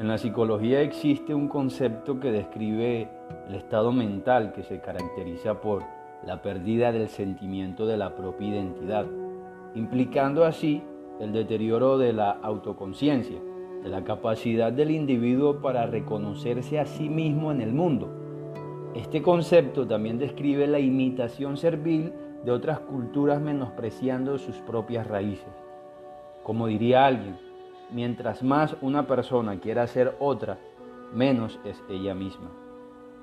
[0.00, 3.06] En la psicología existe un concepto que describe
[3.46, 5.82] el estado mental que se caracteriza por
[6.24, 9.04] la pérdida del sentimiento de la propia identidad,
[9.74, 10.82] implicando así
[11.20, 13.38] el deterioro de la autoconciencia,
[13.82, 18.08] de la capacidad del individuo para reconocerse a sí mismo en el mundo.
[18.94, 25.52] Este concepto también describe la imitación servil de otras culturas menospreciando sus propias raíces.
[26.42, 27.49] Como diría alguien,
[27.92, 30.58] mientras más una persona quiera ser otra,
[31.12, 32.50] menos es ella misma.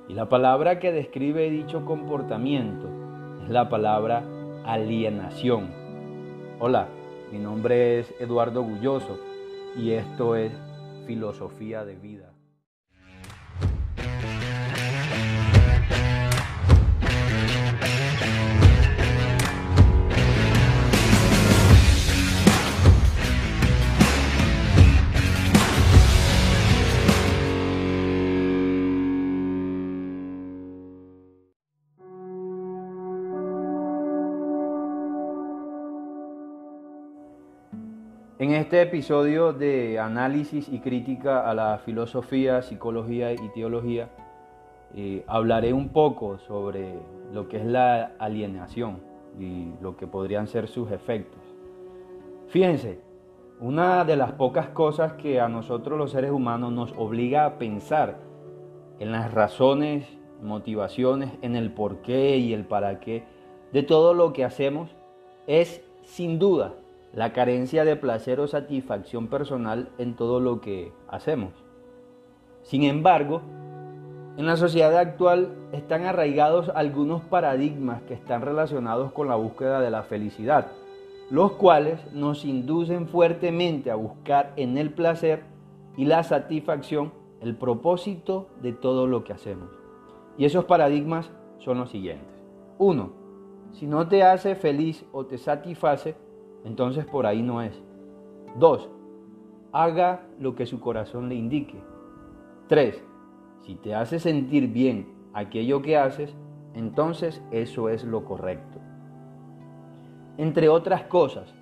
[0.07, 2.87] Y la palabra que describe dicho comportamiento
[3.43, 4.23] es la palabra
[4.65, 5.69] alienación.
[6.59, 6.87] Hola,
[7.31, 9.19] mi nombre es Eduardo Gulloso
[9.75, 10.51] y esto es
[11.05, 12.36] Filosofía de Vida.
[38.39, 44.09] En este episodio de análisis y crítica a la filosofía, psicología y teología,
[44.95, 46.99] eh, hablaré un poco sobre
[47.33, 48.99] lo que es la alienación
[49.39, 51.41] y lo que podrían ser sus efectos.
[52.49, 52.99] Fíjense,
[53.59, 58.19] una de las pocas cosas que a nosotros los seres humanos nos obliga a pensar
[58.99, 60.07] en las razones,
[60.43, 63.23] motivaciones, en el por qué y el para qué
[63.73, 64.91] de todo lo que hacemos
[65.47, 66.75] es sin duda
[67.13, 71.53] la carencia de placer o satisfacción personal en todo lo que hacemos.
[72.63, 73.41] Sin embargo,
[74.37, 79.89] en la sociedad actual están arraigados algunos paradigmas que están relacionados con la búsqueda de
[79.89, 80.67] la felicidad,
[81.31, 85.43] los cuales nos inducen fuertemente a buscar en el placer
[85.95, 89.69] y la satisfacción el propósito de todo lo que hacemos.
[90.37, 92.27] Y esos paradigmas son los siguientes.
[92.77, 93.11] Uno,
[93.71, 96.15] si no te hace feliz o te satisface,
[96.65, 97.81] entonces por ahí no es.
[98.57, 98.89] Dos,
[99.71, 101.79] haga lo que su corazón le indique.
[102.67, 103.03] Tres,
[103.61, 106.33] si te hace sentir bien aquello que haces,
[106.73, 108.79] entonces eso es lo correcto.
[110.37, 111.53] Entre otras cosas,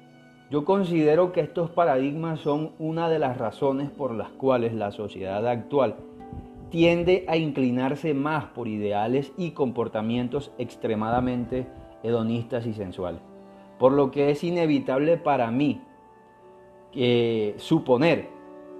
[0.51, 5.47] yo considero que estos paradigmas son una de las razones por las cuales la sociedad
[5.47, 5.95] actual
[6.69, 11.67] tiende a inclinarse más por ideales y comportamientos extremadamente
[12.03, 13.21] hedonistas y sensuales.
[13.79, 15.81] Por lo que es inevitable para mí
[17.57, 18.29] suponer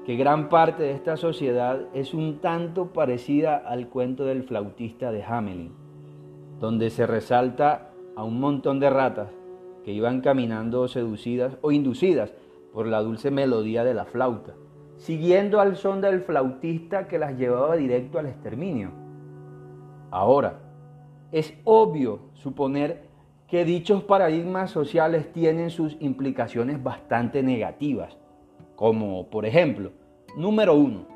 [0.05, 5.23] que gran parte de esta sociedad es un tanto parecida al cuento del flautista de
[5.23, 5.73] Hamelin,
[6.59, 9.31] donde se resalta a un montón de ratas
[9.83, 12.33] que iban caminando seducidas o inducidas
[12.71, 14.53] por la dulce melodía de la flauta,
[14.97, 18.91] siguiendo al son del flautista que las llevaba directo al exterminio.
[20.11, 20.59] Ahora,
[21.31, 23.04] es obvio suponer
[23.55, 28.17] que dichos paradigmas sociales tienen sus implicaciones bastante negativas,
[28.75, 29.93] como por ejemplo,
[30.35, 31.07] número uno,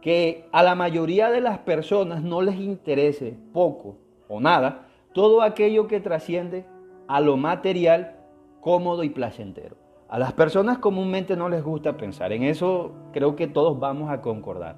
[0.00, 3.96] que a la mayoría de las personas no les interese poco
[4.28, 6.64] o nada todo aquello que trasciende
[7.08, 8.14] a lo material,
[8.60, 9.76] cómodo y placentero.
[10.08, 14.22] A las personas comúnmente no les gusta pensar, en eso creo que todos vamos a
[14.22, 14.76] concordar.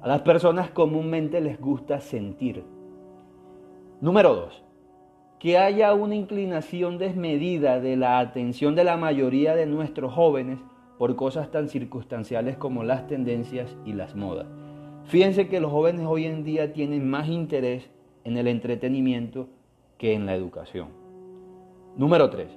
[0.00, 2.64] A las personas comúnmente les gusta sentir.
[4.00, 4.69] Número dos,
[5.40, 10.58] que haya una inclinación desmedida de la atención de la mayoría de nuestros jóvenes
[10.98, 14.46] por cosas tan circunstanciales como las tendencias y las modas.
[15.04, 17.88] Fíjense que los jóvenes hoy en día tienen más interés
[18.22, 19.48] en el entretenimiento
[19.96, 20.88] que en la educación.
[21.96, 22.48] Número 3.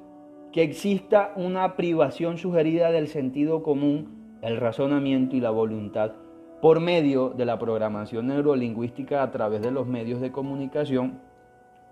[0.51, 6.11] Que exista una privación sugerida del sentido común, el razonamiento y la voluntad
[6.61, 11.21] por medio de la programación neurolingüística a través de los medios de comunicación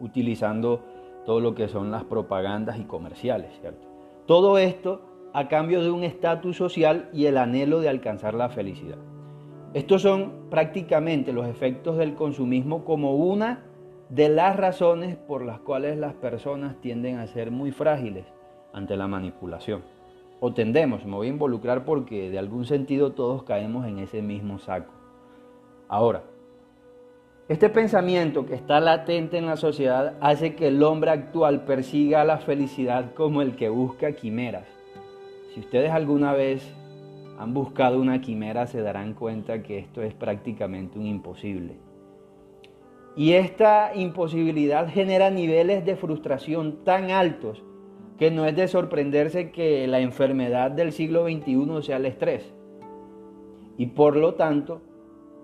[0.01, 0.81] utilizando
[1.25, 3.87] todo lo que son las propagandas y comerciales, ¿cierto?
[4.25, 5.01] Todo esto
[5.33, 8.97] a cambio de un estatus social y el anhelo de alcanzar la felicidad.
[9.73, 13.63] Estos son prácticamente los efectos del consumismo como una
[14.09, 18.25] de las razones por las cuales las personas tienden a ser muy frágiles
[18.73, 19.83] ante la manipulación.
[20.41, 24.59] O tendemos, me voy a involucrar porque de algún sentido todos caemos en ese mismo
[24.59, 24.91] saco.
[25.87, 26.23] Ahora,
[27.49, 32.37] este pensamiento que está latente en la sociedad hace que el hombre actual persiga la
[32.37, 34.67] felicidad como el que busca quimeras.
[35.53, 36.73] Si ustedes alguna vez
[37.37, 41.75] han buscado una quimera se darán cuenta que esto es prácticamente un imposible.
[43.15, 47.63] Y esta imposibilidad genera niveles de frustración tan altos
[48.17, 52.53] que no es de sorprenderse que la enfermedad del siglo XXI sea el estrés.
[53.77, 54.81] y por lo tanto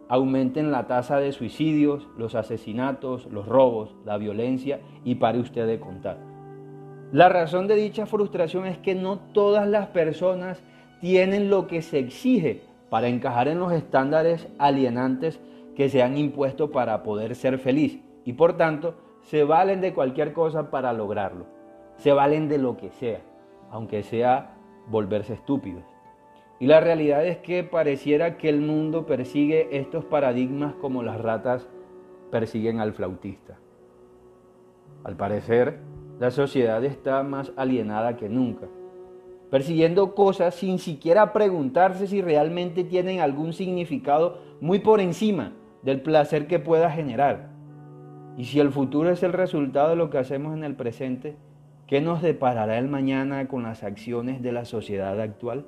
[0.10, 5.80] aumenten la tasa de suicidios, los asesinatos, los robos, la violencia y pare usted de
[5.80, 6.18] contar.
[7.12, 10.62] La razón de dicha frustración es que no todas las personas
[11.00, 15.40] tienen lo que se exige para encajar en los estándares alienantes
[15.76, 20.34] que se han impuesto para poder ser feliz y por tanto se valen de cualquier
[20.34, 21.46] cosa para lograrlo.
[21.98, 23.22] Se valen de lo que sea,
[23.72, 24.56] aunque sea
[24.88, 25.84] volverse estúpidos.
[26.60, 31.68] Y la realidad es que pareciera que el mundo persigue estos paradigmas como las ratas
[32.32, 33.60] persiguen al flautista.
[35.04, 35.80] Al parecer,
[36.20, 38.68] la sociedad está más alienada que nunca,
[39.52, 45.54] persiguiendo cosas sin siquiera preguntarse si realmente tienen algún significado muy por encima
[45.84, 47.50] del placer que pueda generar.
[48.36, 51.38] Y si el futuro es el resultado de lo que hacemos en el presente,
[51.86, 55.66] ¿qué nos deparará el mañana con las acciones de la sociedad actual?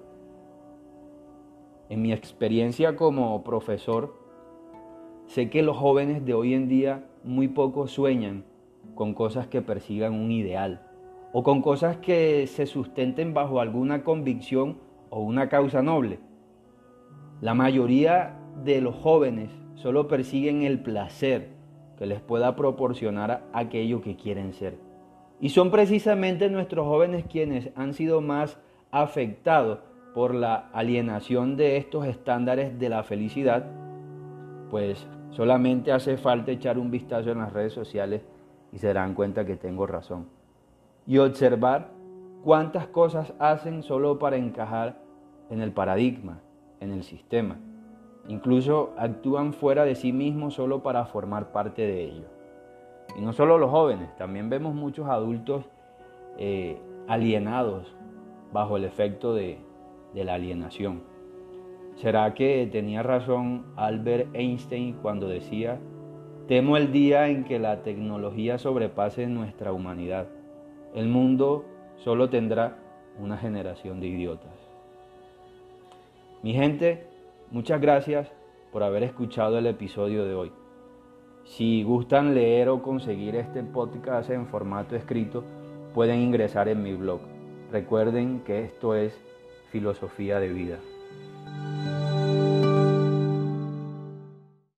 [1.90, 4.16] En mi experiencia como profesor,
[5.26, 8.46] sé que los jóvenes de hoy en día muy poco sueñan
[8.94, 10.86] con cosas que persigan un ideal
[11.34, 14.78] o con cosas que se sustenten bajo alguna convicción
[15.10, 16.20] o una causa noble.
[17.42, 21.50] La mayoría de los jóvenes solo persiguen el placer
[21.98, 24.78] que les pueda proporcionar aquello que quieren ser.
[25.42, 28.60] Y son precisamente nuestros jóvenes quienes han sido más
[28.92, 29.80] afectados
[30.14, 33.66] por la alienación de estos estándares de la felicidad,
[34.70, 38.22] pues solamente hace falta echar un vistazo en las redes sociales
[38.72, 40.28] y se darán cuenta que tengo razón.
[41.06, 41.90] Y observar
[42.44, 45.00] cuántas cosas hacen solo para encajar
[45.50, 46.40] en el paradigma,
[46.80, 47.58] en el sistema.
[48.28, 52.28] Incluso actúan fuera de sí mismos solo para formar parte de ello.
[53.18, 55.66] Y no solo los jóvenes, también vemos muchos adultos
[56.38, 57.96] eh, alienados
[58.54, 59.60] bajo el efecto de,
[60.14, 61.02] de la alienación.
[61.96, 65.80] ¿Será que tenía razón Albert Einstein cuando decía,
[66.48, 70.28] temo el día en que la tecnología sobrepase nuestra humanidad?
[70.96, 71.66] El mundo
[71.98, 72.78] solo tendrá
[73.20, 74.54] una generación de idiotas.
[76.42, 77.06] Mi gente,
[77.52, 78.32] muchas gracias
[78.72, 80.52] por haber escuchado el episodio de hoy.
[81.44, 85.44] Si gustan leer o conseguir este podcast en formato escrito,
[85.94, 87.20] pueden ingresar en mi blog.
[87.72, 89.20] Recuerden que esto es
[89.72, 90.80] filosofía de vida.